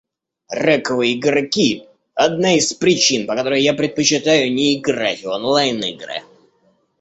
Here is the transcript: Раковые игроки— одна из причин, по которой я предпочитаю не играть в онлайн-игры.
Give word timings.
Раковые 0.49 1.19
игроки— 1.19 1.85
одна 2.15 2.55
из 2.55 2.73
причин, 2.73 3.27
по 3.27 3.35
которой 3.35 3.61
я 3.61 3.75
предпочитаю 3.75 4.51
не 4.51 4.79
играть 4.79 5.23
в 5.23 5.27
онлайн-игры. 5.27 6.23